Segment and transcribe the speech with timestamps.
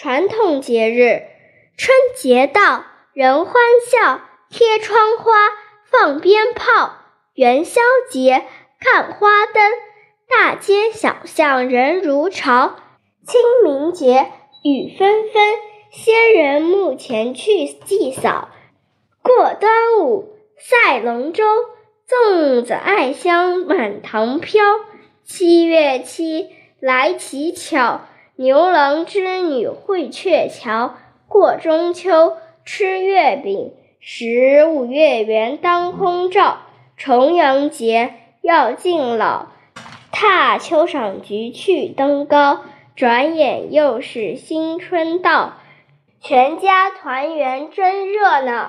[0.00, 1.24] 传统节日，
[1.76, 3.54] 春节到，人欢
[3.90, 5.32] 笑，贴窗花，
[5.90, 6.92] 放鞭炮；
[7.34, 8.44] 元宵节，
[8.78, 9.72] 看花灯，
[10.28, 12.76] 大街小巷人如潮；
[13.26, 14.30] 清明节，
[14.62, 15.42] 雨纷纷，
[15.90, 18.50] 先人墓前去祭扫；
[19.20, 21.44] 过端午，赛龙舟，
[22.08, 24.62] 粽子艾香满堂飘；
[25.24, 28.02] 七月七，来乞巧。
[28.40, 30.94] 牛郎织女会鹊桥，
[31.26, 36.58] 过中秋吃月饼，十五月圆当空照。
[36.96, 39.46] 重阳节要敬老，
[40.12, 42.60] 踏秋赏菊去登高。
[42.94, 45.54] 转眼又是新春到，
[46.20, 48.66] 全家团圆真热闹。